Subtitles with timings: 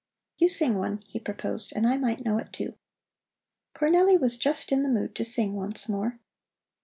[0.39, 2.73] "You sing one," he proposed, "and I might know it, too."
[3.75, 6.17] Cornelli was just in the mood to sing once more.